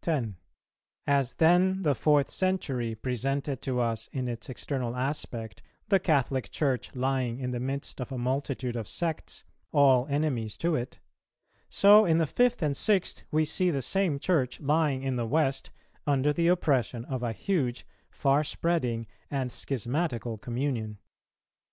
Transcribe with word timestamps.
10. 0.00 0.38
As 1.06 1.34
then 1.34 1.84
the 1.84 1.94
fourth 1.94 2.28
century 2.28 2.96
presented 2.96 3.62
to 3.62 3.78
us 3.78 4.08
in 4.08 4.26
its 4.26 4.48
external 4.50 4.96
aspect 4.96 5.62
the 5.86 6.00
Catholic 6.00 6.50
Church 6.50 6.92
lying 6.96 7.38
in 7.38 7.52
the 7.52 7.60
midst 7.60 8.00
of 8.00 8.10
a 8.10 8.18
multitude 8.18 8.74
of 8.74 8.88
sects, 8.88 9.44
all 9.70 10.08
enemies 10.08 10.56
to 10.58 10.74
it, 10.74 10.98
so 11.68 12.04
in 12.04 12.18
the 12.18 12.26
fifth 12.26 12.60
and 12.60 12.76
sixth 12.76 13.22
we 13.30 13.44
see 13.44 13.70
the 13.70 13.82
same 13.82 14.18
Church 14.18 14.58
lying 14.60 15.04
in 15.04 15.14
the 15.14 15.28
West 15.28 15.70
under 16.08 16.32
the 16.32 16.48
oppression 16.48 17.04
of 17.04 17.22
a 17.22 17.32
huge, 17.32 17.86
farspreading, 18.10 19.06
and 19.30 19.50
schismatical 19.52 20.38
communion. 20.42 20.98